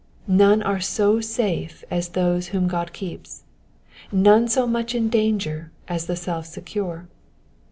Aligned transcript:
None 0.27 0.63
are 0.63 0.79
so 0.79 1.21
safe 1.21 1.83
as 1.91 2.09
those 2.17 2.47
whom 2.47 2.67
God 2.67 2.91
keeps; 2.91 3.43
none 4.11 4.47
so 4.47 4.65
much 4.65 4.95
in 4.95 5.09
danger 5.09 5.71
as 5.87 6.07
the 6.07 6.15
self 6.15 6.47
secure. 6.47 7.07